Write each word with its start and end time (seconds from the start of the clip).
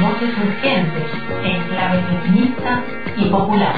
Voces 0.00 0.30
urgentes 0.38 1.10
en 1.44 1.68
y 3.16 3.30
popular. 3.30 3.74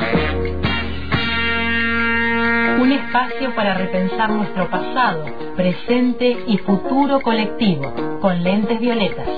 Un 2.81 2.93
espacio 2.93 3.55
para 3.55 3.75
repensar 3.75 4.31
nuestro 4.31 4.71
pasado, 4.71 5.25
presente 5.57 6.45
y 6.47 6.59
futuro 6.59 7.21
colectivo 7.21 7.93
con 8.21 8.43
lentes 8.43 8.81
violetas. 8.81 9.29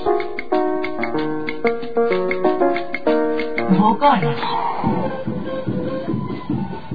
Boconas. 3.77 4.52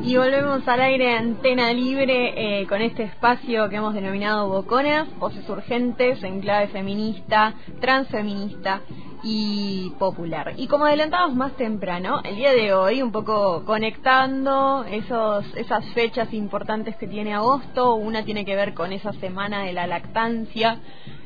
Y 0.08 0.16
volvemos 0.16 0.66
al 0.66 0.80
aire 0.80 1.18
Antena 1.18 1.70
Libre 1.70 2.62
eh, 2.62 2.66
con 2.66 2.80
este 2.80 3.02
espacio 3.02 3.68
que 3.68 3.76
hemos 3.76 3.92
denominado 3.92 4.48
Boconas, 4.48 5.06
voces 5.18 5.46
urgentes 5.50 6.24
en 6.24 6.40
clave 6.40 6.68
feminista, 6.68 7.52
transfeminista 7.78 8.80
y 9.22 9.90
popular. 9.98 10.54
Y 10.56 10.66
como 10.66 10.86
adelantamos 10.86 11.36
más 11.36 11.52
temprano, 11.58 12.22
el 12.24 12.36
día 12.36 12.52
de 12.52 12.72
hoy, 12.72 13.02
un 13.02 13.12
poco 13.12 13.66
conectando 13.66 14.82
esos, 14.90 15.44
esas 15.56 15.84
fechas 15.92 16.32
importantes 16.32 16.96
que 16.96 17.06
tiene 17.06 17.34
agosto, 17.34 17.94
una 17.94 18.24
tiene 18.24 18.46
que 18.46 18.56
ver 18.56 18.72
con 18.72 18.92
esa 18.92 19.12
semana 19.12 19.64
de 19.64 19.74
la 19.74 19.86
lactancia, 19.86 20.78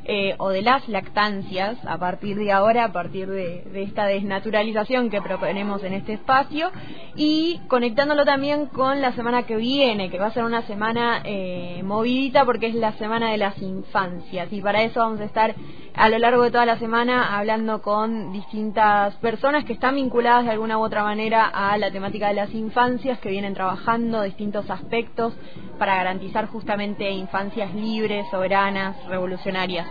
eh, 0.05 0.35
o 0.39 0.49
de 0.49 0.63
las 0.63 0.89
lactancias 0.89 1.79
a 1.87 1.97
partir 1.97 2.37
de 2.37 2.51
ahora, 2.51 2.85
a 2.85 2.93
partir 2.93 3.29
de, 3.29 3.65
esta 3.75 4.07
desnaturalización 4.07 5.11
que 5.11 5.23
proponemos 5.23 5.85
en 5.85 5.95
este 5.95 6.15
espacio. 6.15 6.71
Y 7.15 7.61
conectándolo 7.69 8.25
también 8.25 8.67
con 8.67 9.01
la 9.01 9.13
semana 9.13 9.45
que 9.45 9.57
viene, 9.57 10.11
que 10.11 10.19
va 10.19 10.27
a 10.27 10.33
ser 10.33 10.45
una 10.45 10.63
semana 10.63 11.23
eh, 11.25 11.83
movidita 11.85 12.45
porque 12.45 12.67
es 12.67 12.75
la 12.75 12.93
semana 12.95 13.31
de 13.31 13.39
las 13.39 13.61
infancias. 13.63 14.53
Y 14.53 14.61
para 14.61 14.83
eso 14.83 15.01
vamos 15.01 15.21
a 15.21 15.25
estar 15.25 15.55
a 16.03 16.09
lo 16.09 16.19
largo 16.19 16.43
de 16.43 16.51
toda 16.51 16.67
la 16.67 16.81
semana 16.81 17.39
hablando 17.39 17.81
con 17.81 18.33
distintas 18.33 19.15
personas 19.19 19.65
que 19.65 19.75
están 19.75 19.95
vinculadas 19.95 20.45
de 20.45 20.51
alguna 20.51 20.77
u 20.77 20.83
otra 20.83 21.05
manera 21.05 21.45
a 21.45 21.79
la 21.79 21.93
temática 21.93 22.27
de 22.27 22.35
las 22.35 22.53
infancias, 22.55 23.21
que 23.21 23.29
vienen 23.29 23.55
trabajando 23.55 24.23
distintos 24.23 24.69
aspectos 24.69 25.33
para 25.79 25.95
garantizar 25.95 26.49
justamente 26.49 27.09
infancias 27.09 27.73
libres, 27.73 28.27
soberanas, 28.33 28.97
revolucionarias. 29.07 29.87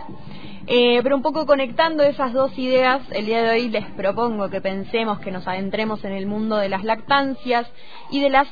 Eh, 0.66 1.00
pero 1.02 1.16
un 1.16 1.22
poco 1.22 1.46
conectando 1.46 2.02
esas 2.02 2.34
dos 2.34 2.58
ideas, 2.58 3.00
el 3.12 3.24
día 3.24 3.42
de 3.42 3.48
hoy 3.48 3.70
les 3.70 3.86
propongo 3.92 4.50
que 4.50 4.60
pensemos, 4.60 5.18
que 5.20 5.30
nos 5.30 5.48
adentremos 5.48 6.04
en 6.04 6.12
el 6.12 6.26
mundo 6.26 6.58
de 6.58 6.68
las 6.68 6.84
lactancias 6.84 7.66
y 8.10 8.20
de 8.20 8.28
las 8.28 8.48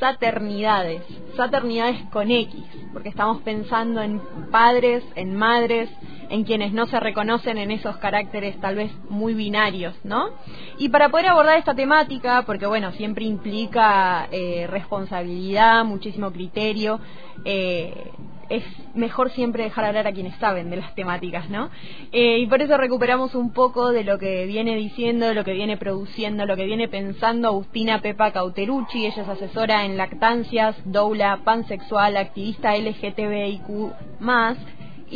saternidades, 0.00 1.02
saternidades 1.36 2.00
con 2.10 2.28
X, 2.28 2.60
porque 2.92 3.08
estamos 3.08 3.40
pensando 3.42 4.02
en 4.02 4.20
padres, 4.50 5.04
en 5.14 5.36
madres, 5.36 5.88
en 6.30 6.44
quienes 6.44 6.72
no 6.72 6.86
se 6.86 7.00
reconocen 7.00 7.58
en 7.58 7.70
esos 7.70 7.96
caracteres 7.98 8.58
tal 8.60 8.76
vez 8.76 8.92
muy 9.08 9.34
binarios, 9.34 9.94
¿no? 10.04 10.30
Y 10.78 10.88
para 10.88 11.08
poder 11.08 11.28
abordar 11.28 11.58
esta 11.58 11.74
temática, 11.74 12.42
porque 12.46 12.66
bueno, 12.66 12.92
siempre 12.92 13.24
implica 13.24 14.28
eh, 14.30 14.66
responsabilidad, 14.68 15.84
muchísimo 15.84 16.30
criterio, 16.30 17.00
eh, 17.44 18.10
es 18.48 18.64
mejor 18.94 19.30
siempre 19.30 19.64
dejar 19.64 19.84
hablar 19.86 20.06
a 20.06 20.12
quienes 20.12 20.36
saben 20.36 20.70
de 20.70 20.76
las 20.76 20.94
temáticas, 20.94 21.48
¿no? 21.50 21.70
Eh, 22.12 22.38
y 22.38 22.46
por 22.46 22.62
eso 22.62 22.76
recuperamos 22.76 23.34
un 23.34 23.52
poco 23.52 23.90
de 23.90 24.04
lo 24.04 24.18
que 24.18 24.46
viene 24.46 24.76
diciendo, 24.76 25.26
de 25.26 25.34
lo 25.34 25.44
que 25.44 25.52
viene 25.52 25.76
produciendo, 25.76 26.46
lo 26.46 26.56
que 26.56 26.64
viene 26.64 26.88
pensando 26.88 27.48
Agustina 27.48 28.00
Pepa 28.00 28.32
Cauterucci, 28.32 29.06
ella 29.06 29.22
es 29.22 29.28
asesora 29.28 29.84
en 29.84 29.96
lactancias, 29.96 30.76
doula, 30.84 31.40
pansexual, 31.44 32.16
activista 32.16 32.76
LGTBIQ+, 32.76 33.92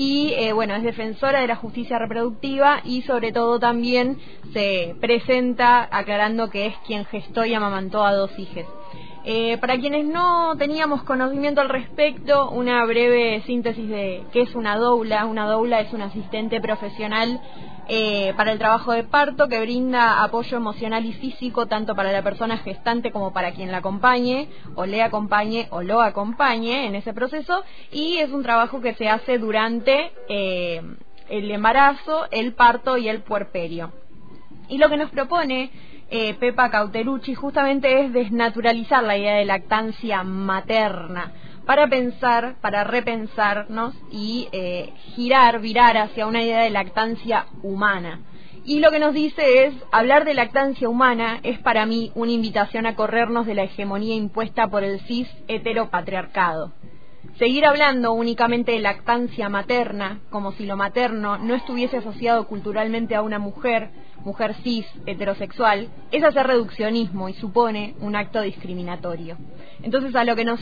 y 0.00 0.32
eh, 0.34 0.52
bueno, 0.52 0.76
es 0.76 0.84
defensora 0.84 1.40
de 1.40 1.48
la 1.48 1.56
justicia 1.56 1.98
reproductiva 1.98 2.82
y 2.84 3.02
sobre 3.02 3.32
todo 3.32 3.58
también 3.58 4.16
se 4.52 4.94
presenta 5.00 5.88
aclarando 5.90 6.50
que 6.50 6.66
es 6.66 6.76
quien 6.86 7.04
gestó 7.06 7.44
y 7.44 7.52
amamantó 7.52 8.04
a 8.04 8.14
dos 8.14 8.30
hijas. 8.38 8.64
Eh, 9.24 9.58
para 9.58 9.76
quienes 9.76 10.04
no 10.06 10.54
teníamos 10.56 11.02
conocimiento 11.02 11.60
al 11.60 11.68
respecto, 11.68 12.48
una 12.50 12.84
breve 12.84 13.42
síntesis 13.44 13.88
de 13.88 14.22
qué 14.32 14.42
es 14.42 14.54
una 14.54 14.76
doula. 14.76 15.26
Una 15.26 15.48
doula 15.48 15.80
es 15.80 15.92
un 15.92 16.02
asistente 16.02 16.60
profesional 16.60 17.40
eh, 17.90 18.34
para 18.36 18.52
el 18.52 18.58
trabajo 18.58 18.92
de 18.92 19.02
parto 19.02 19.48
que 19.48 19.60
brinda 19.60 20.22
apoyo 20.22 20.58
emocional 20.58 21.06
y 21.06 21.14
físico 21.14 21.66
tanto 21.66 21.94
para 21.94 22.12
la 22.12 22.22
persona 22.22 22.58
gestante 22.58 23.10
como 23.10 23.32
para 23.32 23.52
quien 23.52 23.72
la 23.72 23.78
acompañe 23.78 24.50
o 24.74 24.84
le 24.84 25.02
acompañe 25.02 25.68
o 25.70 25.82
lo 25.82 26.02
acompañe 26.02 26.86
en 26.86 26.94
ese 26.94 27.14
proceso 27.14 27.64
y 27.90 28.18
es 28.18 28.30
un 28.30 28.42
trabajo 28.42 28.82
que 28.82 28.92
se 28.92 29.08
hace 29.08 29.38
durante 29.38 30.12
eh, 30.28 30.82
el 31.30 31.50
embarazo, 31.50 32.26
el 32.30 32.52
parto 32.52 32.98
y 32.98 33.08
el 33.08 33.22
puerperio. 33.22 33.92
Y 34.68 34.76
lo 34.76 34.90
que 34.90 34.98
nos 34.98 35.10
propone 35.10 35.70
eh, 36.10 36.34
Pepa 36.34 36.70
Cauterucci 36.70 37.34
justamente 37.34 38.04
es 38.04 38.12
desnaturalizar 38.12 39.02
la 39.02 39.16
idea 39.16 39.36
de 39.36 39.46
lactancia 39.46 40.22
materna 40.24 41.32
para 41.68 41.86
pensar, 41.86 42.54
para 42.62 42.82
repensarnos 42.82 43.94
y 44.10 44.48
eh, 44.52 44.90
girar, 45.14 45.60
virar 45.60 45.98
hacia 45.98 46.26
una 46.26 46.42
idea 46.42 46.62
de 46.62 46.70
lactancia 46.70 47.44
humana. 47.62 48.22
Y 48.64 48.80
lo 48.80 48.90
que 48.90 48.98
nos 48.98 49.12
dice 49.12 49.66
es, 49.66 49.74
hablar 49.92 50.24
de 50.24 50.32
lactancia 50.32 50.88
humana 50.88 51.40
es 51.42 51.58
para 51.58 51.84
mí 51.84 52.10
una 52.14 52.32
invitación 52.32 52.86
a 52.86 52.96
corrernos 52.96 53.44
de 53.44 53.54
la 53.54 53.64
hegemonía 53.64 54.14
impuesta 54.14 54.68
por 54.68 54.82
el 54.82 55.00
cis 55.00 55.28
heteropatriarcado. 55.46 56.72
Seguir 57.38 57.66
hablando 57.66 58.14
únicamente 58.14 58.72
de 58.72 58.80
lactancia 58.80 59.50
materna, 59.50 60.20
como 60.30 60.52
si 60.52 60.64
lo 60.64 60.78
materno 60.78 61.36
no 61.36 61.54
estuviese 61.54 61.98
asociado 61.98 62.46
culturalmente 62.46 63.14
a 63.14 63.20
una 63.20 63.38
mujer, 63.38 63.90
mujer 64.24 64.54
cis, 64.64 64.86
heterosexual, 65.04 65.90
es 66.12 66.24
hacer 66.24 66.46
reduccionismo 66.46 67.28
y 67.28 67.34
supone 67.34 67.94
un 68.00 68.16
acto 68.16 68.40
discriminatorio. 68.40 69.36
Entonces 69.82 70.16
a 70.16 70.24
lo 70.24 70.34
que 70.34 70.46
nos 70.46 70.60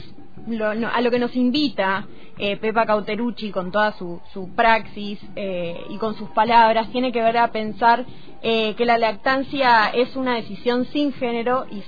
a 0.92 1.00
lo 1.00 1.10
que 1.10 1.18
nos 1.18 1.34
invita 1.34 2.06
eh, 2.38 2.58
Pepa 2.58 2.84
Cauterucci 2.84 3.50
con 3.50 3.72
toda 3.72 3.92
su, 3.92 4.20
su 4.32 4.54
praxis 4.54 5.18
eh, 5.36 5.80
y 5.88 5.96
con 5.96 6.14
sus 6.16 6.28
palabras 6.30 6.90
tiene 6.92 7.10
que 7.10 7.22
ver 7.22 7.38
a 7.38 7.50
pensar 7.50 8.04
eh, 8.42 8.74
que 8.74 8.84
la 8.84 8.98
lactancia 8.98 9.88
es 9.88 10.14
una 10.16 10.34
decisión 10.34 10.84
sin 10.92 11.14
género 11.14 11.64
y, 11.70 11.78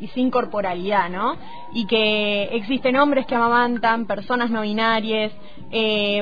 y, 0.00 0.08
sin 0.14 0.30
corporalidad, 0.30 1.10
¿no? 1.10 1.36
Y 1.74 1.86
que 1.86 2.44
existen 2.52 2.96
hombres 2.96 3.26
que 3.26 3.34
amamantan, 3.34 4.06
personas 4.06 4.50
no 4.50 4.62
binarias, 4.62 5.32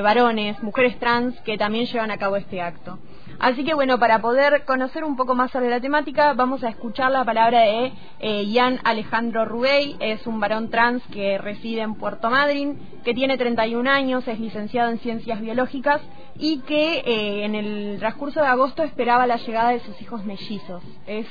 varones, 0.01 0.61
mujeres 0.63 0.97
trans 0.97 1.39
que 1.41 1.57
también 1.57 1.85
llevan 1.85 2.09
a 2.09 2.17
cabo 2.17 2.35
este 2.35 2.61
acto. 2.61 2.97
Así 3.39 3.63
que 3.65 3.73
bueno, 3.73 3.99
para 3.99 4.21
poder 4.21 4.63
conocer 4.65 5.03
un 5.03 5.15
poco 5.15 5.35
más 5.35 5.51
sobre 5.51 5.69
la 5.69 5.81
temática, 5.81 6.33
vamos 6.33 6.63
a 6.63 6.69
escuchar 6.69 7.11
la 7.11 7.25
palabra 7.25 7.61
de 7.61 7.91
eh, 8.19 8.45
Ian 8.45 8.79
Alejandro 8.83 9.45
Rubey, 9.45 9.97
es 9.99 10.25
un 10.25 10.39
varón 10.39 10.69
trans 10.69 11.03
que 11.11 11.37
reside 11.37 11.81
en 11.81 11.95
Puerto 11.95 12.29
Madryn, 12.29 12.79
que 13.03 13.13
tiene 13.13 13.37
31 13.37 13.89
años, 13.89 14.27
es 14.27 14.39
licenciado 14.39 14.89
en 14.89 14.99
Ciencias 14.99 15.41
Biológicas 15.41 16.01
y 16.37 16.59
que 16.61 16.99
eh, 16.99 17.45
en 17.45 17.55
el 17.55 17.97
transcurso 17.99 18.41
de 18.41 18.47
agosto 18.47 18.83
esperaba 18.83 19.27
la 19.27 19.37
llegada 19.37 19.71
de 19.71 19.79
sus 19.81 20.01
hijos 20.01 20.23
mellizos. 20.25 20.83
Es, 21.05 21.27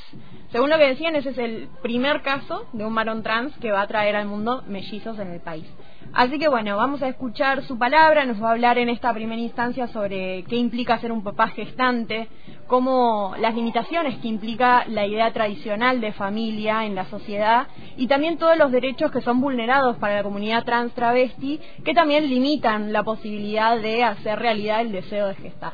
según 0.53 0.71
lo 0.71 0.79
que 0.79 0.89
decían, 0.89 1.17
ese 1.17 1.31
es 1.31 1.39
el 1.39 1.69
primer 1.83 2.23
caso 2.23 2.67
de 2.73 2.85
un 2.85 2.95
varón 2.95 3.23
trans 3.23 3.57
que 3.59 3.73
va 3.73 3.83
a 3.83 3.87
traer 3.87 4.17
al 4.17 4.27
mundo 4.27 4.63
mellizos 4.67 5.19
en 5.19 5.33
el 5.33 5.41
país. 5.41 5.67
Así 6.13 6.39
que 6.39 6.49
bueno, 6.49 6.77
vamos 6.77 7.03
a 7.03 7.09
escuchar 7.09 7.63
su 7.65 7.79
palabra, 7.79 8.25
nos 8.25 8.43
va 8.43 8.49
a 8.49 8.53
hablar 8.53 8.79
en 8.79 8.89
esta 8.89 9.13
primera 9.13 9.41
instancia 9.41 9.89
sobre 9.89 10.45
qué 10.45 10.57
implica 10.57 10.99
ser 10.99 11.11
un 11.11 11.25
papá 11.25 11.49
gestante, 11.49 12.29
cómo 12.67 13.35
las 13.39 13.55
limitaciones 13.55 14.19
que 14.19 14.29
implica 14.29 14.85
la 14.87 15.07
idea 15.07 15.33
tradicional 15.33 16.01
de 16.01 16.13
familia 16.13 16.85
en 16.85 16.95
la 16.95 17.07
sociedad 17.07 17.67
y 17.97 18.07
también 18.07 18.39
todos 18.39 18.57
los 18.57 18.71
derechos 18.71 19.11
que 19.11 19.23
son 19.23 19.41
vulnerados 19.41 19.97
para 19.97 20.17
la 20.17 20.23
comunidad 20.23 20.65
trans 20.65 20.93
travesti 20.95 21.61
que 21.85 21.95
también 21.95 22.29
limitan 22.29 22.93
la 22.93 23.03
posibilidad 23.03 23.81
de 23.81 24.05
hacer 24.05 24.39
realidad 24.39 24.83
el 24.83 24.93
deseo 24.93 25.29
de 25.29 25.35
gestar. 25.35 25.73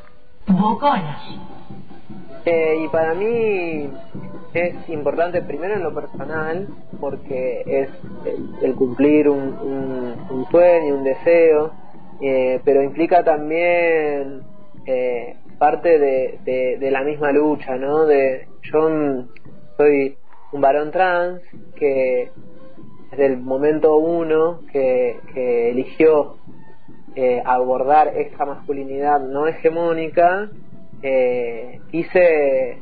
Eh, 2.44 2.84
y 2.84 2.88
para 2.88 3.14
mí 3.14 3.90
es 4.54 4.88
importante 4.88 5.42
primero 5.42 5.74
en 5.74 5.82
lo 5.82 5.94
personal, 5.94 6.68
porque 7.00 7.62
es 7.66 7.88
el, 8.62 8.74
cumplir 8.74 9.28
un, 9.28 10.16
un, 10.30 10.46
sueño, 10.50 10.96
un 10.96 11.04
deseo, 11.04 11.72
eh, 12.20 12.60
pero 12.64 12.82
implica 12.82 13.22
también 13.22 14.42
eh, 14.86 15.36
parte 15.58 15.98
de, 15.98 16.78
de, 16.78 16.90
la 16.90 17.02
misma 17.02 17.32
lucha, 17.32 17.76
¿no? 17.76 18.06
De, 18.06 18.48
yo 18.62 19.26
soy 19.76 20.16
un 20.52 20.60
varón 20.60 20.90
trans 20.90 21.40
que 21.76 22.30
desde 23.10 23.26
el 23.26 23.38
momento 23.38 23.96
uno 23.96 24.60
que, 24.72 25.16
que 25.34 25.70
eligió 25.70 26.36
eh, 27.16 27.42
abordar 27.44 28.16
esta 28.16 28.46
masculinidad 28.46 29.20
no 29.20 29.46
hegemónica, 29.46 30.48
eh, 31.02 31.80
quise 31.90 32.78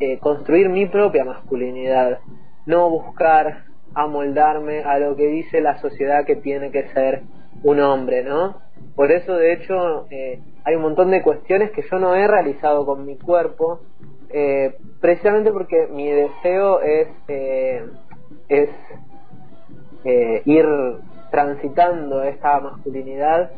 eh, 0.00 0.18
construir 0.18 0.68
mi 0.68 0.86
propia 0.86 1.24
masculinidad, 1.24 2.18
no 2.66 2.90
buscar 2.90 3.64
amoldarme 3.94 4.82
a 4.82 4.98
lo 4.98 5.16
que 5.16 5.26
dice 5.26 5.60
la 5.60 5.80
sociedad 5.80 6.26
que 6.26 6.36
tiene 6.36 6.70
que 6.70 6.88
ser 6.88 7.22
un 7.62 7.80
hombre, 7.80 8.22
¿no? 8.22 8.60
Por 8.94 9.12
eso, 9.12 9.34
de 9.34 9.52
hecho, 9.52 10.06
eh, 10.10 10.40
hay 10.64 10.74
un 10.74 10.82
montón 10.82 11.10
de 11.10 11.22
cuestiones 11.22 11.70
que 11.70 11.82
yo 11.82 11.98
no 11.98 12.14
he 12.14 12.26
realizado 12.26 12.84
con 12.84 13.06
mi 13.06 13.16
cuerpo, 13.16 13.80
eh, 14.30 14.74
precisamente 15.00 15.52
porque 15.52 15.86
mi 15.90 16.10
deseo 16.10 16.80
es, 16.80 17.08
eh, 17.28 17.84
es 18.48 18.70
ir 20.44 20.66
transitando 21.32 22.22
esta 22.22 22.60
masculinidad, 22.60 23.50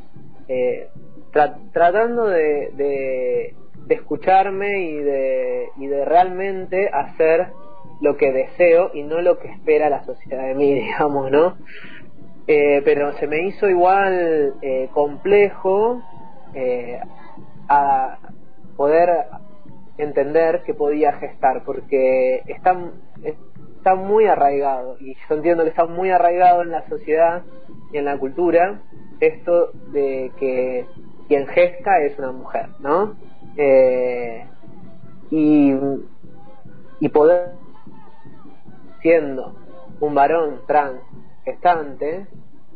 tratando 1.72 2.26
de, 2.26 2.70
de, 2.74 3.54
de, 3.88 3.94
escucharme 3.94 4.82
y 4.82 4.96
de, 4.98 5.68
y 5.76 5.86
de 5.86 6.04
realmente 6.04 6.88
hacer 6.92 7.48
lo 8.00 8.16
que 8.16 8.32
deseo 8.32 8.90
y 8.94 9.02
no 9.02 9.20
lo 9.20 9.38
que 9.38 9.48
espera 9.48 9.90
la 9.90 10.04
sociedad 10.04 10.46
de 10.46 10.54
mí, 10.54 10.74
digamos, 10.80 11.30
¿no? 11.30 11.56
Eh, 12.46 12.80
pero 12.84 13.12
se 13.18 13.26
me 13.26 13.42
hizo 13.46 13.68
igual 13.68 14.54
eh, 14.62 14.88
complejo 14.94 16.02
eh, 16.54 16.98
a 17.68 18.18
poder 18.76 19.26
entender 19.98 20.62
que 20.64 20.72
podía 20.72 21.12
gestar, 21.14 21.62
porque 21.64 22.42
está, 22.46 22.74
está 23.22 23.96
muy 23.96 24.26
arraigado, 24.26 24.96
y 24.98 25.14
yo 25.14 25.34
entiendo 25.34 25.64
que 25.64 25.70
está 25.70 25.84
muy 25.84 26.10
arraigado 26.10 26.62
en 26.62 26.70
la 26.70 26.88
sociedad 26.88 27.42
y 27.92 27.98
en 27.98 28.06
la 28.06 28.16
cultura, 28.16 28.80
esto 29.20 29.72
de 29.92 30.30
que 30.38 30.86
quien 31.26 31.46
gesta 31.48 32.00
es 32.00 32.18
una 32.18 32.32
mujer, 32.32 32.68
¿no? 32.80 33.16
Y, 35.30 35.74
y 37.00 37.08
poder 37.08 37.52
siendo 39.00 39.54
un 40.00 40.14
varón 40.14 40.60
trans 40.66 41.00
gestante, 41.44 42.26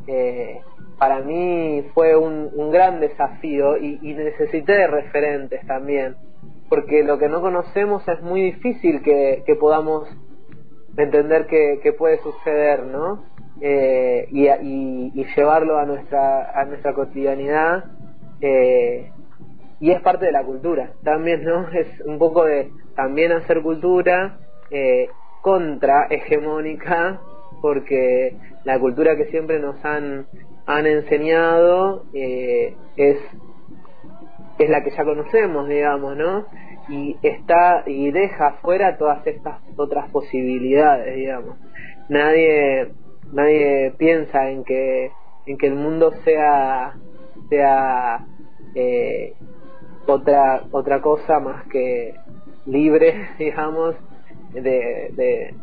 eh, 0.07 0.61
para 0.99 1.21
mí 1.21 1.85
fue 1.95 2.17
un, 2.17 2.71
gran 2.71 3.01
desafío 3.01 3.77
y, 3.77 3.99
necesité 4.15 4.73
de 4.73 4.87
referentes 4.87 5.67
también, 5.67 6.17
porque 6.69 7.03
lo 7.03 7.19
que 7.19 7.29
no 7.29 7.41
conocemos 7.41 8.07
es 8.09 8.23
muy 8.23 8.43
difícil 8.43 9.03
que, 9.03 9.45
podamos 9.61 10.09
entender 10.97 11.47
que, 11.47 11.93
puede 11.99 12.19
suceder, 12.19 12.85
¿no? 12.85 13.25
Eh, 13.61 14.27
y, 14.31 15.25
llevarlo 15.37 15.79
a 15.79 15.85
nuestra, 15.85 16.51
a 16.59 16.65
nuestra 16.65 16.95
cotidianidad. 16.95 17.85
Eh, 18.41 19.11
y 19.83 19.91
es 19.91 20.01
parte 20.01 20.27
de 20.27 20.33
la 20.33 20.45
cultura 20.45 20.93
también, 21.03 21.43
¿no? 21.43 21.69
Es 21.73 21.89
un 22.07 22.17
poco 22.17 22.45
de 22.45 22.71
también 22.95 23.33
hacer 23.33 23.63
cultura 23.63 24.39
eh, 24.71 25.09
contra 25.41 26.07
hegemónica 26.09 27.21
porque 27.61 28.37
la 28.63 28.79
cultura 28.79 29.17
que 29.17 29.25
siempre 29.25 29.59
nos 29.59 29.85
han, 29.85 30.27
han 30.67 30.87
enseñado 30.87 32.05
eh, 32.15 32.77
es, 32.97 33.19
es 34.61 34.71
la 34.71 34.85
que 34.85 34.91
ya 34.91 35.03
conocemos, 35.03 35.69
digamos, 35.69 36.17
¿no? 36.17 36.47
Y 36.89 37.17
está 37.21 37.83
y 37.85 38.13
deja 38.13 38.59
fuera 38.63 38.97
todas 38.97 39.27
estas 39.27 39.59
otras 39.77 40.09
posibilidades, 40.13 41.17
digamos. 41.17 41.57
Nadie 42.09 42.93
nadie 43.33 43.93
piensa 43.99 44.49
en 44.49 44.63
que 44.63 45.11
en 45.47 45.59
que 45.59 45.67
el 45.67 45.75
mundo 45.75 46.13
sea 46.25 46.95
sea 47.49 48.27
eh, 48.77 49.35
otra 50.07 50.65
otra 50.71 51.01
cosa 51.01 51.39
más 51.41 51.67
que 51.69 52.15
libre, 52.67 53.29
digamos, 53.39 53.97
de, 54.53 55.55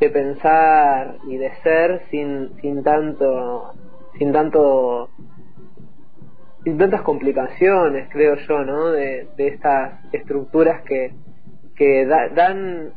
de 0.00 0.10
pensar 0.10 1.18
y 1.28 1.36
de 1.36 1.52
ser 1.62 2.02
sin, 2.10 2.56
sin 2.60 2.82
tanto 2.82 3.74
sin 4.18 4.32
tanto 4.32 5.10
sin 6.64 6.78
tantas 6.78 7.02
complicaciones 7.02 8.08
creo 8.10 8.36
yo 8.36 8.64
no 8.64 8.90
de, 8.90 9.28
de 9.36 9.48
estas 9.48 10.02
estructuras 10.12 10.82
que 10.82 11.12
que 11.76 12.06
dan 12.06 12.92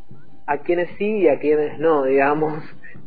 a 0.46 0.58
quienes 0.60 0.90
sí 0.98 1.20
y 1.20 1.28
a 1.28 1.40
quienes 1.40 1.78
no 1.80 2.04
digamos. 2.06 2.64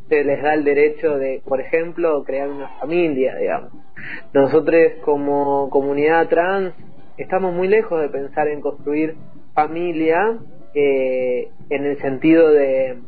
Se 0.09 0.23
les 0.23 0.41
da 0.41 0.55
el 0.55 0.63
derecho 0.63 1.19
de 1.19 1.43
por 1.45 1.61
ejemplo 1.61 2.23
crear 2.23 2.49
una 2.49 2.69
familia 2.79 3.35
digamos. 3.37 3.73
Nosotros 4.33 4.93
como 5.05 5.69
comunidad 5.71 6.29
trans 6.29 6.75
estamos 7.17 7.55
muy 7.55 7.69
lejos 7.69 8.01
de 8.01 8.09
pensar 8.09 8.49
en 8.49 8.61
construir 8.61 9.17
familia 9.55 10.39
eh, 10.75 11.51
en 11.71 11.85
el 11.85 11.99
sentido 12.01 12.49
de 12.51 12.99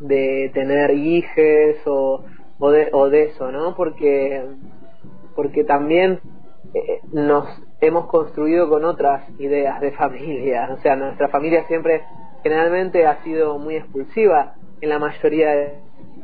de 0.00 0.50
tener 0.54 0.90
hijes 0.92 1.76
o, 1.86 2.24
o, 2.58 2.70
de, 2.70 2.88
o 2.92 3.08
de 3.08 3.24
eso, 3.24 3.52
¿no? 3.52 3.74
Porque, 3.76 4.42
porque 5.36 5.64
también 5.64 6.20
eh, 6.74 7.00
nos 7.12 7.46
hemos 7.80 8.06
construido 8.06 8.68
con 8.68 8.84
otras 8.84 9.28
ideas 9.38 9.80
de 9.80 9.92
familia, 9.92 10.70
o 10.72 10.80
sea, 10.80 10.96
nuestra 10.96 11.28
familia 11.28 11.66
siempre 11.66 12.02
generalmente 12.42 13.06
ha 13.06 13.22
sido 13.22 13.58
muy 13.58 13.76
expulsiva 13.76 14.54
en 14.80 14.88
la 14.88 14.98
mayoría 14.98 15.50
de... 15.50 15.74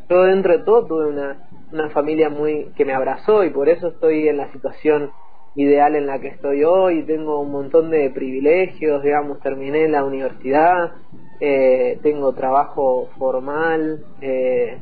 Yo 0.08 0.22
dentro 0.22 0.56
de 0.56 0.64
todo 0.64 0.86
tuve 0.86 1.08
una, 1.08 1.48
una 1.72 1.90
familia 1.90 2.30
muy 2.30 2.72
que 2.76 2.84
me 2.84 2.94
abrazó 2.94 3.44
y 3.44 3.50
por 3.50 3.68
eso 3.68 3.88
estoy 3.88 4.28
en 4.28 4.38
la 4.38 4.50
situación 4.52 5.10
ideal 5.56 5.96
en 5.96 6.06
la 6.06 6.20
que 6.20 6.28
estoy 6.28 6.64
hoy, 6.64 7.04
tengo 7.04 7.40
un 7.40 7.50
montón 7.50 7.90
de 7.90 8.10
privilegios, 8.10 9.02
digamos, 9.02 9.40
terminé 9.40 9.88
la 9.88 10.04
universidad, 10.04 10.92
eh, 11.40 11.98
tengo 12.02 12.32
trabajo 12.34 13.08
formal, 13.18 14.04
eh, 14.20 14.78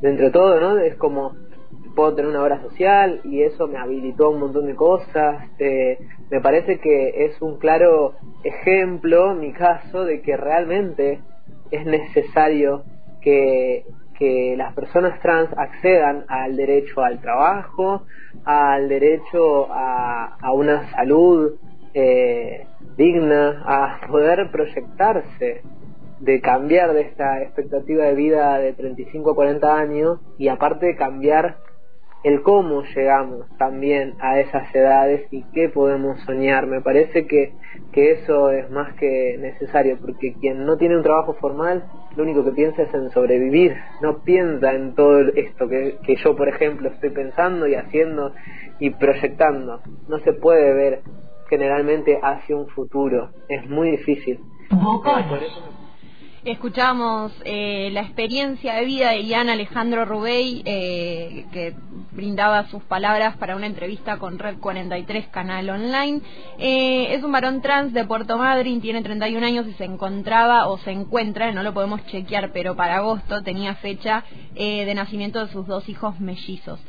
dentro 0.00 0.26
de 0.26 0.32
todo, 0.32 0.60
¿no? 0.60 0.78
Es 0.78 0.96
como 0.96 1.32
puedo 1.94 2.14
tener 2.14 2.30
una 2.30 2.42
obra 2.42 2.62
social 2.62 3.20
y 3.24 3.42
eso 3.42 3.66
me 3.66 3.76
habilitó 3.76 4.30
un 4.30 4.38
montón 4.38 4.66
de 4.66 4.76
cosas. 4.76 5.50
Eh, 5.58 5.98
me 6.30 6.40
parece 6.40 6.78
que 6.78 7.24
es 7.26 7.42
un 7.42 7.58
claro 7.58 8.14
ejemplo, 8.44 9.34
mi 9.34 9.52
caso, 9.52 10.04
de 10.04 10.22
que 10.22 10.36
realmente 10.36 11.20
es 11.70 11.84
necesario 11.84 12.84
que, 13.20 13.84
que 14.18 14.54
las 14.56 14.74
personas 14.74 15.20
trans 15.20 15.48
accedan 15.56 16.24
al 16.28 16.56
derecho 16.56 17.02
al 17.02 17.20
trabajo, 17.20 18.02
al 18.44 18.88
derecho 18.88 19.68
a, 19.70 20.52
una 20.52 20.90
salud 20.92 21.54
eh, 21.94 22.66
digna, 22.96 23.62
a 23.64 24.06
poder 24.08 24.50
proyectarse 24.50 25.62
de 26.20 26.40
cambiar 26.40 26.94
de 26.94 27.02
esta 27.02 27.42
expectativa 27.42 28.04
de 28.04 28.14
vida 28.14 28.58
de 28.58 28.72
35 28.72 29.30
a 29.30 29.34
40 29.36 29.76
años 29.76 30.20
y 30.36 30.48
aparte 30.48 30.96
cambiar 30.96 31.58
el 32.24 32.42
cómo 32.42 32.82
llegamos 32.82 33.46
también 33.58 34.14
a 34.20 34.40
esas 34.40 34.74
edades 34.74 35.26
y 35.30 35.44
qué 35.52 35.68
podemos 35.68 36.20
soñar. 36.22 36.66
Me 36.66 36.80
parece 36.80 37.26
que, 37.26 37.52
que 37.92 38.12
eso 38.12 38.50
es 38.50 38.70
más 38.70 38.94
que 38.94 39.36
necesario, 39.38 39.98
porque 40.00 40.34
quien 40.40 40.64
no 40.64 40.76
tiene 40.76 40.96
un 40.96 41.02
trabajo 41.02 41.34
formal, 41.34 41.84
lo 42.16 42.24
único 42.24 42.44
que 42.44 42.52
piensa 42.52 42.82
es 42.82 42.92
en 42.92 43.10
sobrevivir, 43.10 43.76
no 44.02 44.22
piensa 44.24 44.72
en 44.72 44.94
todo 44.94 45.20
esto 45.34 45.68
que, 45.68 45.96
que 46.04 46.16
yo, 46.16 46.34
por 46.34 46.48
ejemplo, 46.48 46.88
estoy 46.88 47.10
pensando 47.10 47.66
y 47.66 47.74
haciendo 47.74 48.32
y 48.80 48.90
proyectando. 48.90 49.80
No 50.08 50.18
se 50.20 50.32
puede 50.32 50.74
ver 50.74 51.02
generalmente 51.48 52.18
hacia 52.22 52.56
un 52.56 52.66
futuro, 52.68 53.30
es 53.48 53.68
muy 53.68 53.92
difícil. 53.92 54.40
Escuchamos 56.44 57.32
eh, 57.44 57.90
la 57.92 58.02
experiencia 58.02 58.74
de 58.74 58.84
vida 58.84 59.10
de 59.10 59.24
Ian 59.24 59.48
Alejandro 59.48 60.04
Rubey, 60.04 60.62
eh, 60.64 61.46
que 61.52 61.74
brindaba 62.12 62.68
sus 62.68 62.84
palabras 62.84 63.36
para 63.38 63.56
una 63.56 63.66
entrevista 63.66 64.18
con 64.18 64.38
Red 64.38 64.58
43 64.58 65.26
Canal 65.28 65.68
Online. 65.68 66.20
Eh, 66.58 67.12
es 67.14 67.24
un 67.24 67.32
varón 67.32 67.60
trans 67.60 67.92
de 67.92 68.04
Puerto 68.04 68.38
Madryn, 68.38 68.80
tiene 68.80 69.02
31 69.02 69.44
años 69.44 69.66
y 69.66 69.72
se 69.72 69.84
encontraba 69.84 70.68
o 70.68 70.78
se 70.78 70.92
encuentra, 70.92 71.50
no 71.50 71.64
lo 71.64 71.74
podemos 71.74 72.06
chequear, 72.06 72.52
pero 72.52 72.76
para 72.76 72.98
agosto 72.98 73.42
tenía 73.42 73.74
fecha 73.74 74.22
de 74.54 74.92
nacimiento 74.92 75.44
de 75.44 75.52
sus 75.52 75.68
dos 75.68 75.88
hijos 75.88 76.18
mellizos. 76.18 76.80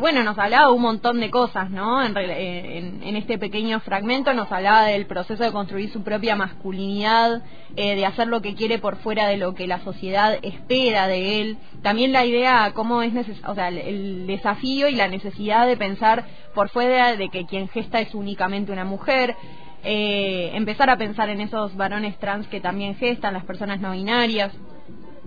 bueno, 0.00 0.24
nos 0.24 0.38
hablaba 0.38 0.70
un 0.70 0.80
montón 0.80 1.20
de 1.20 1.30
cosas, 1.30 1.70
¿no? 1.70 2.02
En, 2.02 2.16
en, 2.16 3.16
este 3.16 3.36
pequeño 3.36 3.80
fragmento 3.80 4.32
nos 4.32 4.50
hablaba 4.50 4.86
del 4.86 5.04
proceso 5.04 5.44
de 5.44 5.52
construir 5.52 5.90
su 5.92 6.02
propia 6.02 6.34
masculinidad, 6.34 7.42
de 7.74 8.06
hacer 8.06 8.28
lo 8.28 8.40
que 8.40 8.54
quiere 8.54 8.78
por 8.84 8.96
fuera 8.96 9.28
de 9.28 9.38
lo 9.38 9.54
que 9.54 9.66
la 9.66 9.78
sociedad 9.78 10.38
espera 10.42 11.06
de 11.06 11.40
él. 11.40 11.56
También 11.82 12.12
la 12.12 12.26
idea, 12.26 12.70
cómo 12.74 13.00
es 13.00 13.14
o 13.46 13.54
sea, 13.54 13.68
el 13.68 14.26
desafío 14.26 14.88
y 14.88 14.94
la 14.94 15.08
necesidad 15.08 15.66
de 15.66 15.78
pensar 15.78 16.26
por 16.54 16.68
fuera 16.68 17.16
de 17.16 17.30
que 17.30 17.46
quien 17.46 17.68
gesta 17.68 18.00
es 18.00 18.14
únicamente 18.14 18.72
una 18.72 18.84
mujer. 18.84 19.36
Eh, 19.84 20.50
empezar 20.52 20.90
a 20.90 20.98
pensar 20.98 21.30
en 21.30 21.40
esos 21.40 21.74
varones 21.76 22.18
trans 22.18 22.46
que 22.48 22.60
también 22.60 22.94
gestan, 22.96 23.32
las 23.32 23.46
personas 23.46 23.80
no 23.80 23.92
binarias. 23.92 24.52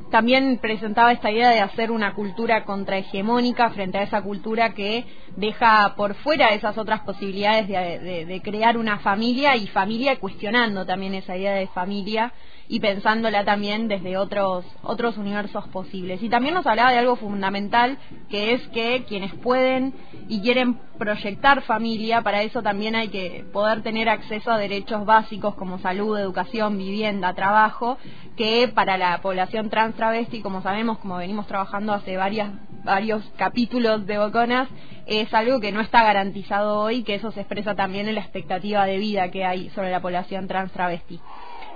También 0.10 0.60
presentaba 0.60 1.12
esta 1.12 1.32
idea 1.32 1.50
de 1.50 1.60
hacer 1.60 1.92
una 1.92 2.14
cultura 2.14 2.64
contrahegemónica 2.66 3.70
frente 3.72 3.98
a 3.98 4.04
esa 4.04 4.22
cultura 4.22 4.74
que 4.74 5.06
deja 5.36 5.96
por 5.96 6.16
fuera 6.16 6.54
esas 6.54 6.78
otras 6.78 7.02
posibilidades 7.02 7.68
de, 7.68 8.26
de 8.26 8.42
crear 8.42 8.78
una 8.78 9.00
familia 9.00 9.56
y 9.56 9.68
familia 9.68 10.20
cuestionando 10.20 10.86
también 10.86 11.14
esa 11.14 11.36
idea 11.36 11.54
de 11.54 11.68
familia 11.68 12.34
y 12.70 12.80
pensándola 12.80 13.46
también 13.46 13.88
desde 13.88 14.18
otros 14.18 14.66
otros 14.84 15.18
universos 15.18 15.68
posibles. 15.70 16.22
Y 16.22 16.30
también 16.30 16.54
nos 16.54 16.66
hablaba 16.66 16.92
de 16.92 17.00
algo 17.00 17.16
fundamental, 17.16 17.98
que 18.30 18.54
es 18.54 18.68
que 18.70 19.06
quienes 19.08 19.34
pueden 19.36 19.94
y 20.28 20.42
quieren 20.42 20.80
proyectar 20.98 21.62
familia, 21.62 22.22
para 22.22 22.42
eso 22.42 22.62
también 22.62 22.96
hay 22.96 23.10
que 23.10 23.46
poder 23.54 23.84
tener 23.84 24.10
acceso 24.10 24.52
a 24.52 24.58
derechos 24.58 25.06
básicos 25.06 25.56
como 25.56 25.80
salud, 25.80 26.18
educación, 26.18 26.78
vivienda, 26.78 27.34
trabajo, 27.34 27.98
que 28.36 28.68
para 28.68 28.98
la 28.98 29.20
población 29.22 29.70
trans 29.70 29.96
travesti, 29.98 30.42
como 30.42 30.62
sabemos, 30.62 31.00
como 31.00 31.18
venimos 31.18 31.46
trabajando 31.48 31.92
hace 31.94 32.16
varias 32.16 32.52
varios 32.88 33.22
capítulos 33.36 34.08
de 34.08 34.18
Boconas, 34.18 34.70
es 35.06 35.34
algo 35.34 35.60
que 35.60 35.74
no 35.74 35.82
está 35.82 36.04
garantizado 36.04 36.80
hoy, 36.80 37.04
que 37.04 37.16
eso 37.16 37.32
se 37.32 37.42
expresa 37.42 37.76
también 37.76 38.08
en 38.08 38.16
la 38.16 38.22
expectativa 38.22 38.86
de 38.86 38.98
vida 38.98 39.30
que 39.30 39.44
hay 39.44 39.70
sobre 39.72 39.92
la 39.92 40.02
población 40.02 40.48
trans 40.48 40.72
travesti. 40.72 41.20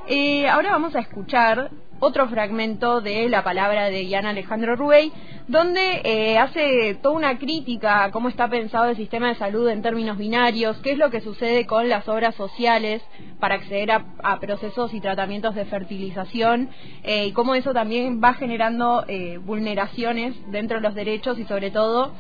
Eh, 0.08 0.48
ahora 0.48 0.72
vamos 0.72 0.96
a 0.96 1.02
escuchar 1.02 1.70
otro 2.02 2.28
fragmento 2.28 3.00
de 3.00 3.30
la 3.30 3.44
palabra 3.44 3.92
de 3.92 4.08
Ian 4.08 4.26
Alejandro 4.26 4.76
Ruey, 4.76 5.14
donde 5.48 6.02
eh, 6.04 6.38
hace 6.40 6.96
toda 6.96 7.16
una 7.16 7.38
crítica 7.38 8.04
a 8.04 8.12
cómo 8.12 8.28
está 8.28 8.50
pensado 8.50 8.90
el 8.90 8.96
sistema 8.96 9.30
de 9.30 9.36
salud 9.36 9.70
en 9.70 9.84
términos 9.84 10.18
binarios, 10.18 10.78
qué 10.78 10.94
es 10.94 10.98
lo 10.98 11.12
que 11.12 11.22
sucede 11.22 11.68
con 11.68 11.90
las 11.90 12.10
obras 12.10 12.34
sociales 12.34 13.04
para 13.40 13.56
acceder 13.56 13.92
a, 13.92 14.40
procesos 14.40 14.94
y 14.96 15.00
tratamientos 15.00 15.54
de 15.54 15.66
fertilización 15.66 16.70
eh, 17.04 17.28
y 17.28 17.32
cómo 17.34 17.54
eso 17.54 17.72
también 17.72 18.20
va 18.22 18.34
generando 18.34 19.06
vulneraciones 19.46 20.36
dentro 20.52 20.78
de 20.78 20.82
los 20.82 20.96
derechos 20.96 21.38
y 21.38 21.46
sobre 21.46 21.70
todo 21.70 22.14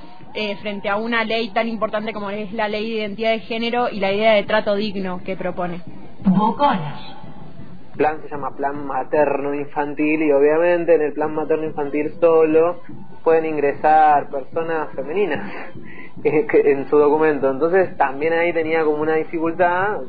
frente 0.61 0.89
a 0.89 0.97
una 0.97 1.23
ley 1.23 1.50
tan 1.50 1.67
importante 1.67 2.13
como 2.13 2.29
es 2.29 2.53
la 2.53 2.67
ley 2.67 2.91
de 2.91 2.97
identidad 2.97 3.31
de 3.31 3.39
género 3.39 3.89
y 3.89 4.00
la 4.00 4.13
idea 4.13 4.33
de 4.33 4.43
trato 4.43 4.75
digno 4.75 5.21
que 5.23 5.35
propone 5.35 5.81
plan 7.95 8.21
se 8.21 8.29
llama 8.29 8.55
plan 8.55 8.86
materno 8.86 9.53
infantil 9.53 10.24
y 10.24 10.31
obviamente 10.31 10.95
en 10.95 11.01
el 11.01 11.13
plan 11.13 11.33
materno 11.33 11.65
infantil 11.65 12.12
solo 12.19 12.81
pueden 13.24 13.45
ingresar 13.45 14.29
personas 14.29 14.89
femeninas 14.95 15.51
en 16.24 16.89
su 16.89 16.98
documento. 16.98 17.50
Entonces 17.50 17.95
también 17.98 18.33
ahí 18.33 18.53
tenía 18.53 18.83
como 18.83 19.01
una 19.01 19.15
dificultad, 19.15 20.00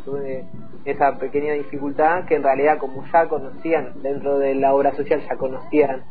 esa 0.85 1.19
pequeña 1.19 1.53
dificultad 1.53 2.25
que 2.25 2.35
en 2.35 2.43
realidad 2.43 2.79
como 2.79 3.05
ya 3.12 3.29
conocían 3.29 4.03
dentro 4.03 4.39
de 4.39 4.55
la 4.55 4.75
obra 4.75 4.95
social, 4.95 5.23
ya 5.29 5.37
conocían 5.37 6.03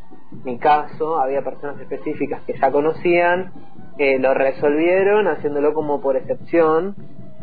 mi 0.44 0.58
caso, 0.58 1.20
había 1.20 1.42
personas 1.42 1.80
específicas 1.82 2.42
que 2.44 2.58
ya 2.58 2.72
conocían, 2.72 3.52
eh, 3.98 4.18
lo 4.18 4.34
resolvieron 4.34 5.28
haciéndolo 5.28 5.74
como 5.74 6.02
por 6.02 6.16
excepción 6.16 6.96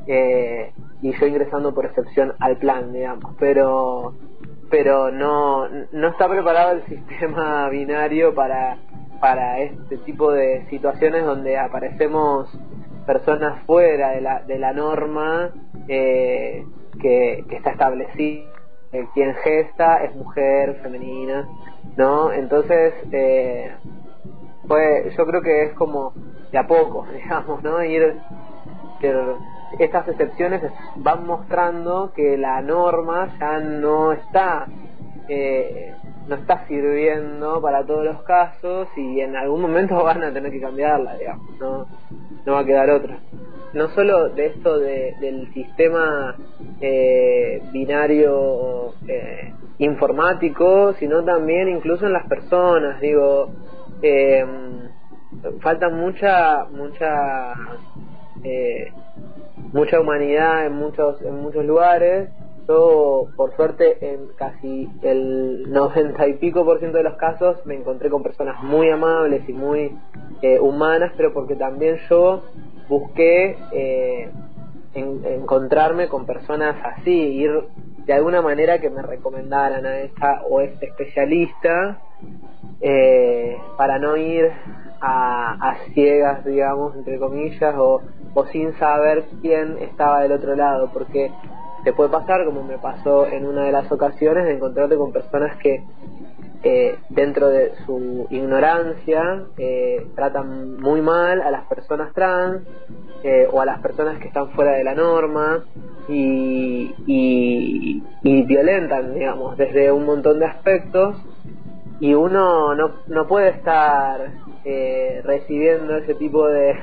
eh, 0.07 0.73
y 1.03 1.13
yo 1.13 1.27
ingresando 1.27 1.75
por 1.75 1.87
excepción 1.87 2.35
al 2.41 2.57
plan, 2.59 2.93
digamos, 2.93 3.35
pero 3.39 4.15
pero 4.71 5.11
no 5.11 5.69
no 5.93 6.09
está 6.09 6.29
preparado 6.29 6.73
el 6.73 6.83
sistema 6.87 7.69
binario 7.69 8.35
para 8.35 8.79
para 9.21 9.61
este 9.61 9.99
tipo 9.99 10.33
de 10.33 10.67
situaciones 10.71 11.25
donde 11.25 11.59
aparecemos 11.59 12.49
personas 13.07 13.63
fuera 13.65 14.11
de 14.11 14.21
la 14.21 14.43
de 14.43 14.59
la 14.59 14.73
norma 14.73 15.51
eh, 15.89 16.65
que, 17.01 17.45
que 17.49 17.57
está 17.57 17.71
establecida. 17.71 18.51
Quien 19.13 19.35
gesta 19.35 20.03
es 20.05 20.15
mujer 20.17 20.81
femenina 20.83 21.47
no 21.99 22.33
entonces 22.33 22.95
eh, 23.13 23.71
pues 24.67 25.15
yo 25.15 25.27
creo 25.27 25.43
que 25.43 25.65
es 25.65 25.73
como 25.75 26.15
de 26.51 26.57
a 26.57 26.67
poco 26.67 27.07
digamos 27.13 27.63
no 27.63 27.85
ir 27.85 28.17
estas 29.79 30.09
excepciones 30.09 30.63
van 30.97 31.27
mostrando 31.27 32.13
que 32.15 32.37
la 32.37 32.61
norma 32.63 33.37
ya 33.39 33.59
no 33.61 34.13
está 34.13 34.67
eh, 35.29 35.95
no 36.27 36.37
está 36.37 36.67
sirviendo 36.67 37.61
para 37.61 37.85
todos 37.85 38.05
los 38.05 38.23
casos 38.23 38.89
y 38.97 39.21
en 39.21 39.37
algún 39.37 39.61
momento 39.63 40.03
van 40.05 40.23
a 40.23 40.33
tener 40.33 40.51
que 40.53 40.61
cambiarla 40.61 41.17
digamos 41.17 41.59
no 41.59 41.87
no 42.47 42.53
va 42.55 42.61
a 42.61 42.65
quedar 42.65 42.89
otra. 42.91 43.19
No 43.75 43.89
solo 43.91 44.31
de 44.31 44.47
esto 44.47 44.79
de, 44.79 45.15
del 45.21 45.53
sistema 45.53 46.35
eh, 46.81 47.61
binario 47.73 48.95
eh, 49.07 49.53
informático 49.79 50.95
sino 50.95 51.23
también 51.25 51.69
incluso 51.69 52.07
en 52.07 52.15
las 52.15 52.27
personas 52.27 53.01
digo 53.01 53.51
eh, 54.01 54.47
falta 55.61 55.91
mucha 55.91 56.65
mucha 56.71 57.53
eh, 58.45 58.93
mucha 59.73 60.01
humanidad 60.01 60.67
en 60.67 60.73
muchos 60.73 61.21
en 61.23 61.37
muchos 61.37 61.65
lugares. 61.65 62.31
Yo 62.67 63.29
por 63.37 63.57
suerte 63.57 64.13
en 64.13 64.29
casi 64.37 64.91
el 65.03 65.73
90 65.73 66.29
y 66.29 66.35
pico 66.35 66.65
por 66.65 66.79
ciento 66.81 66.99
de 66.99 67.05
los 67.05 67.17
casos 67.17 67.65
me 67.65 67.75
encontré 67.75 68.11
con 68.11 68.23
personas 68.23 68.63
muy 68.63 68.91
amables 68.91 69.49
y 69.49 69.53
muy 69.53 69.97
eh, 70.43 70.61
humanas 70.61 71.13
pero 71.17 71.33
porque 71.33 71.55
también 71.55 71.97
yo 72.11 72.43
busqué 72.89 73.57
eh, 73.73 74.31
encontrarme 74.95 76.09
con 76.09 76.27
personas 76.27 76.77
así 76.85 77.11
ir 77.11 77.51
de 78.05 78.13
alguna 78.13 78.43
manera 78.43 78.81
que 78.81 78.91
me 78.91 79.03
recomendaran 79.03 79.85
a 79.87 80.01
esta 80.01 80.43
o 80.49 80.61
este 80.61 80.87
especialista 80.87 82.01
eh, 82.81 83.57
para 83.77 83.99
no 83.99 84.17
ir 84.17 84.51
a, 85.01 85.71
a, 85.71 85.77
ciegas, 85.95 86.45
digamos, 86.45 86.97
entre 86.97 87.19
comillas, 87.19 87.75
o, 87.77 88.03
o 88.35 88.47
sin 88.47 88.73
saber 88.79 89.25
quién 89.41 89.79
estaba 89.79 90.23
del 90.23 90.33
otro 90.33 90.55
lado, 90.55 90.91
porque 90.93 91.31
te 91.85 91.93
puede 91.93 92.11
pasar, 92.11 92.45
como 92.45 92.63
me 92.63 92.79
pasó 92.79 93.27
en 93.27 93.47
una 93.47 93.65
de 93.65 93.73
las 93.73 93.91
ocasiones, 93.91 94.45
de 94.45 94.55
encontrarte 94.55 94.97
con 94.97 95.13
personas 95.13 95.57
que 95.59 95.83
eh, 96.65 96.99
dentro 97.11 97.51
de 97.51 97.73
su 97.87 98.27
ignorancia 98.31 99.45
eh, 99.57 100.09
tratan 100.17 100.81
muy 100.81 101.01
mal 101.01 101.41
a 101.41 101.53
las 101.53 101.65
personas 101.67 102.13
trans 102.15 102.63
eh, 103.23 103.47
o 103.53 103.61
a 103.61 103.65
las 103.65 103.81
personas 103.81 104.19
que 104.19 104.27
están 104.27 104.51
fuera 104.51 104.73
de 104.73 104.83
la 104.83 104.95
norma 104.95 105.65
y, 106.09 106.93
y, 107.07 108.03
y 108.23 108.43
violentan, 108.43 109.15
digamos, 109.15 109.57
desde 109.57 109.93
un 109.93 110.05
montón 110.05 110.41
de 110.41 110.47
aspectos 110.47 111.17
y 112.01 112.15
uno 112.15 112.75
no, 112.75 112.91
no 113.07 113.27
puede 113.29 113.51
estar 113.51 114.33
eh, 114.65 115.21
recibiendo 115.25 115.97
ese 115.97 116.15
tipo 116.15 116.47
de, 116.47 116.75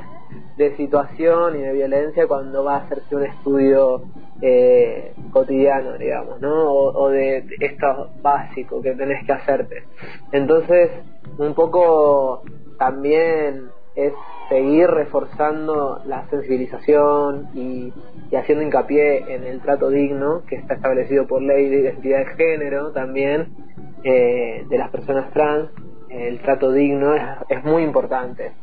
de 0.58 0.76
situación 0.78 1.58
y 1.58 1.62
de 1.62 1.74
violencia 1.74 2.28
cuando 2.28 2.64
va 2.64 2.76
a 2.76 2.86
hacerse 2.86 3.16
un 3.16 3.24
estudio 3.24 4.04
eh, 4.42 5.14
cotidiano, 5.32 5.98
digamos, 5.98 6.42
¿no? 6.42 6.72
O, 6.72 7.10
de 7.10 7.46
esto 7.60 8.10
básico 8.22 8.82
que 8.82 8.94
tenés 8.94 9.26
que 9.26 9.34
hacerte. 9.34 9.84
Entonces, 10.32 10.92
un 11.38 11.54
poco 11.54 12.44
también 12.78 13.70
es 13.96 14.14
seguir 14.50 14.88
reforzando 14.88 16.02
la 16.06 16.28
sensibilización 16.30 17.48
y, 17.54 17.94
y, 18.30 18.36
haciendo 18.36 18.64
hincapié 18.64 19.34
en 19.34 19.46
el 19.46 19.62
trato 19.62 19.90
digno 19.90 20.44
que 20.48 20.58
está 20.58 20.76
establecido 20.76 21.26
por 21.28 21.42
ley 21.42 21.70
de 21.70 21.80
identidad 21.80 22.20
de 22.20 22.26
género 22.36 22.92
también 22.92 23.56
eh, 24.04 24.66
de 24.70 24.78
las 24.78 24.92
personas 24.92 25.32
trans 25.32 25.70
el 26.16 26.40
trato 26.42 26.72
digno 26.72 27.14
es, 27.14 27.24
es 27.50 27.64
muy 27.64 27.84
importante 27.84 28.54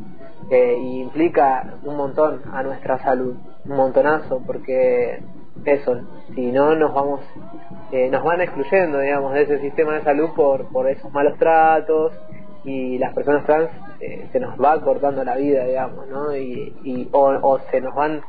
eh, 0.51 0.77
y 0.81 1.01
implica 1.01 1.75
un 1.85 1.97
montón 1.97 2.43
a 2.53 2.63
nuestra 2.63 2.99
salud, 2.99 3.37
un 3.65 3.77
montonazo, 3.77 4.43
porque 4.47 5.23
eso, 5.65 6.01
si 6.35 6.51
no 6.51 6.75
nos 6.75 6.93
vamos, 6.93 7.21
eh, 7.93 8.09
nos 8.11 8.25
van 8.25 8.41
excluyendo, 8.41 8.99
digamos, 8.99 9.33
de 9.35 9.43
ese 9.43 9.61
sistema 9.61 9.95
de 9.95 10.03
salud 10.03 10.31
por, 10.35 10.67
por 10.69 10.89
esos 10.89 11.13
malos 11.13 11.39
tratos 11.39 12.13
y 12.65 12.99
las 12.99 13.15
personas 13.15 13.45
trans 13.45 13.71
eh, 14.01 14.29
se 14.33 14.41
nos 14.41 14.59
va 14.61 14.81
cortando 14.81 15.25
la 15.25 15.37
vida, 15.37 15.65
digamos, 15.65 16.09
¿no? 16.09 16.37
Y, 16.37 17.09
o 17.13 17.59
se 17.71 17.81
nos 17.81 17.95
van 17.95 18.23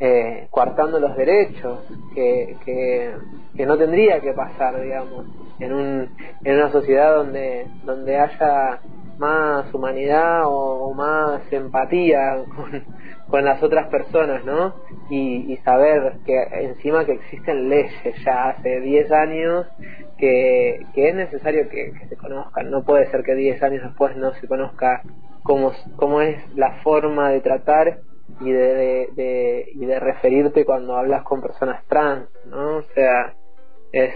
eh, 0.00 0.48
coartando 0.50 0.98
los 0.98 1.16
derechos 1.16 1.80
que, 2.14 2.56
que, 2.64 3.66
no 3.66 3.78
tendría 3.78 4.20
que 4.20 4.32
pasar, 4.32 4.80
digamos, 4.80 5.26
en, 5.60 5.72
un, 5.72 6.10
en 6.42 6.56
una 6.56 6.70
sociedad 6.70 7.14
donde, 7.14 7.66
donde 7.84 8.18
haya 8.18 8.80
más 9.18 9.72
humanidad 9.72 10.42
o, 10.46 10.92
más 10.94 11.40
empatía 11.52 12.44
con, 12.56 12.84
con, 13.28 13.44
las 13.44 13.62
otras 13.62 13.88
personas, 13.88 14.44
¿no? 14.44 14.74
Y, 15.10 15.56
saber 15.64 16.18
que 16.26 16.42
encima 16.62 17.04
que 17.04 17.12
existen 17.12 17.68
leyes 17.68 18.24
ya 18.24 18.48
hace 18.48 18.80
10 18.80 19.12
años 19.12 19.66
que, 20.18 20.84
que 20.92 21.08
es 21.08 21.14
necesario 21.14 21.68
que, 21.68 21.92
que, 21.92 22.08
se 22.08 22.16
conozcan. 22.16 22.70
No 22.70 22.82
puede 22.84 23.06
ser 23.10 23.22
que 23.22 23.34
10 23.34 23.62
años 23.62 23.82
después 23.84 24.16
no 24.16 24.34
se 24.34 24.48
conozca 24.48 25.02
cómo, 25.44 25.72
cómo 25.96 26.20
es 26.20 26.36
la 26.56 26.82
forma 26.82 27.30
de 27.30 27.40
tratar 27.40 28.00
y 28.40 28.50
de, 28.50 29.08
de, 29.12 29.68
y 29.74 29.84
de 29.84 30.00
referirte 30.00 30.64
cuando 30.64 30.96
hablas 30.96 31.24
con 31.24 31.40
personas 31.40 31.84
trans, 31.86 32.28
¿no? 32.46 32.78
O 32.78 32.82
sea, 32.94 33.34
es 33.92 34.14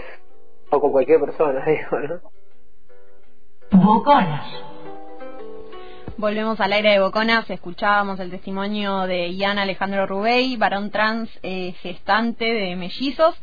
o 0.69 0.79
con 0.79 0.91
cualquier 0.91 1.19
persona, 1.19 1.63
digo, 1.67 1.99
¿no? 1.99 2.21
Boconas. 3.71 4.45
Volvemos 6.17 6.59
al 6.59 6.73
aire 6.73 6.91
de 6.91 6.99
Boconas, 6.99 7.49
escuchábamos 7.49 8.19
el 8.19 8.29
testimonio 8.29 9.03
de 9.03 9.33
Ian 9.35 9.57
Alejandro 9.57 10.05
Rubey, 10.05 10.57
varón 10.57 10.91
trans 10.91 11.29
eh, 11.43 11.71
gestante 11.81 12.43
de 12.43 12.75
mellizos, 12.75 13.39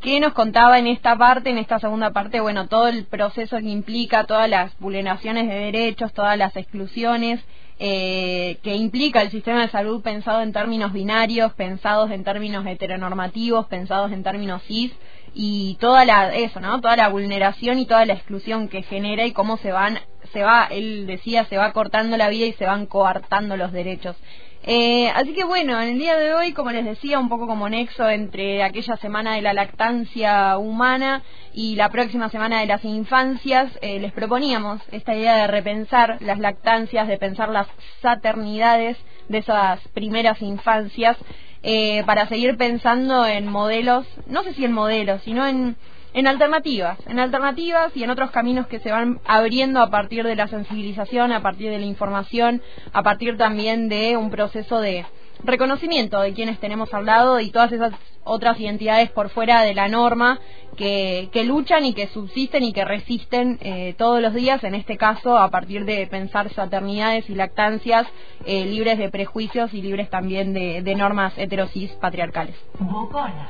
que 0.00 0.18
nos 0.18 0.32
contaba 0.32 0.78
en 0.78 0.88
esta 0.88 1.16
parte, 1.16 1.50
en 1.50 1.58
esta 1.58 1.78
segunda 1.78 2.10
parte, 2.10 2.40
bueno, 2.40 2.66
todo 2.66 2.88
el 2.88 3.04
proceso 3.04 3.58
que 3.58 3.68
implica, 3.68 4.24
todas 4.24 4.50
las 4.50 4.76
vulneraciones 4.80 5.46
de 5.48 5.54
derechos, 5.54 6.12
todas 6.12 6.36
las 6.36 6.56
exclusiones 6.56 7.40
eh, 7.78 8.58
que 8.62 8.74
implica 8.74 9.22
el 9.22 9.30
sistema 9.30 9.60
de 9.62 9.68
salud 9.68 10.02
pensado 10.02 10.40
en 10.42 10.52
términos 10.52 10.92
binarios, 10.92 11.52
pensados 11.54 12.10
en 12.10 12.24
términos 12.24 12.66
heteronormativos, 12.66 13.66
pensados 13.66 14.12
en 14.12 14.22
términos 14.22 14.62
cis 14.62 14.92
y 15.34 15.76
toda 15.80 16.04
la 16.06 16.34
eso, 16.34 16.60
¿no? 16.60 16.80
Toda 16.80 16.96
la 16.96 17.08
vulneración 17.08 17.78
y 17.78 17.86
toda 17.86 18.06
la 18.06 18.14
exclusión 18.14 18.68
que 18.68 18.82
genera 18.82 19.26
y 19.26 19.32
cómo 19.32 19.58
se 19.58 19.72
van 19.72 19.98
se 20.32 20.42
va, 20.42 20.68
él 20.70 21.06
decía, 21.06 21.44
se 21.46 21.56
va 21.56 21.72
cortando 21.72 22.16
la 22.16 22.28
vida 22.28 22.46
y 22.46 22.52
se 22.54 22.66
van 22.66 22.86
coartando 22.86 23.56
los 23.56 23.72
derechos. 23.72 24.16
Eh, 24.62 25.08
así 25.14 25.32
que 25.32 25.44
bueno, 25.44 25.80
en 25.80 25.90
el 25.90 25.98
día 25.98 26.16
de 26.16 26.34
hoy, 26.34 26.52
como 26.52 26.70
les 26.72 26.84
decía, 26.84 27.18
un 27.18 27.28
poco 27.28 27.46
como 27.46 27.68
nexo 27.68 28.08
entre 28.08 28.62
aquella 28.64 28.96
semana 28.96 29.34
de 29.34 29.42
la 29.42 29.52
lactancia 29.52 30.58
humana 30.58 31.22
y 31.54 31.76
la 31.76 31.88
próxima 31.90 32.28
semana 32.30 32.60
de 32.60 32.66
las 32.66 32.84
infancias, 32.84 33.70
eh, 33.80 34.00
les 34.00 34.12
proponíamos 34.12 34.82
esta 34.90 35.14
idea 35.14 35.36
de 35.36 35.46
repensar 35.46 36.18
las 36.20 36.38
lactancias, 36.38 37.06
de 37.06 37.18
pensar 37.18 37.48
las 37.50 37.68
saternidades 38.02 38.96
de 39.28 39.38
esas 39.38 39.80
primeras 39.88 40.42
infancias, 40.42 41.16
eh, 41.62 42.02
para 42.04 42.28
seguir 42.28 42.56
pensando 42.56 43.26
en 43.26 43.48
modelos, 43.48 44.06
no 44.26 44.42
sé 44.42 44.54
si 44.54 44.64
en 44.64 44.72
modelos, 44.72 45.22
sino 45.22 45.46
en 45.46 45.76
en 46.14 46.26
alternativas, 46.26 46.98
en 47.06 47.18
alternativas 47.18 47.96
y 47.96 48.02
en 48.02 48.10
otros 48.10 48.30
caminos 48.30 48.66
que 48.66 48.80
se 48.80 48.90
van 48.90 49.20
abriendo 49.24 49.80
a 49.80 49.90
partir 49.90 50.24
de 50.24 50.36
la 50.36 50.48
sensibilización, 50.48 51.32
a 51.32 51.42
partir 51.42 51.70
de 51.70 51.78
la 51.78 51.86
información, 51.86 52.62
a 52.92 53.02
partir 53.02 53.36
también 53.36 53.88
de 53.88 54.16
un 54.16 54.30
proceso 54.30 54.80
de 54.80 55.04
reconocimiento 55.46 56.20
de 56.20 56.32
quienes 56.32 56.58
tenemos 56.58 56.92
al 56.94 57.06
lado 57.06 57.40
y 57.40 57.50
todas 57.50 57.72
esas 57.72 57.92
otras 58.24 58.58
identidades 58.58 59.10
por 59.10 59.30
fuera 59.30 59.62
de 59.62 59.74
la 59.74 59.88
norma 59.88 60.40
que, 60.76 61.28
que 61.32 61.44
luchan 61.44 61.84
y 61.84 61.94
que 61.94 62.08
subsisten 62.08 62.64
y 62.64 62.72
que 62.72 62.84
resisten 62.84 63.58
eh, 63.62 63.94
todos 63.96 64.20
los 64.20 64.34
días, 64.34 64.62
en 64.64 64.74
este 64.74 64.96
caso 64.96 65.38
a 65.38 65.50
partir 65.50 65.84
de 65.84 66.06
pensar 66.06 66.52
saternidades 66.52 67.30
y 67.30 67.34
lactancias 67.34 68.06
eh, 68.44 68.66
libres 68.66 68.98
de 68.98 69.08
prejuicios 69.10 69.72
y 69.72 69.80
libres 69.80 70.10
también 70.10 70.52
de, 70.52 70.82
de 70.82 70.94
normas 70.94 71.32
heterosis 71.38 71.90
patriarcales. 71.92 72.56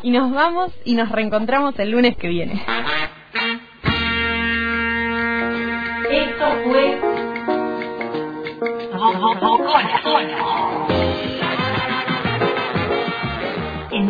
Y 0.03 0.11
nos 0.11 0.31
vamos 0.33 0.73
y 0.85 0.95
nos 0.95 1.11
reencontramos 1.11 1.79
el 1.79 1.91
lunes 1.91 2.17
que 2.17 2.29
viene. 2.29 2.63
Esto 6.11 6.47
fue 6.65 7.01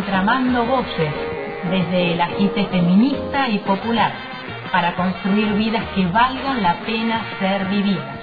entramando 0.07 0.65
voces 0.65 1.13
desde 1.69 2.13
el 2.13 2.21
agite 2.21 2.65
feminista 2.67 3.49
y 3.49 3.59
popular 3.59 4.13
para 4.71 4.95
construir 4.95 5.53
vidas 5.55 5.83
que 5.97 6.07
valgan 6.07 6.63
la 6.63 6.75
pena 6.87 7.25
ser 7.41 7.65
vividas. 7.67 8.15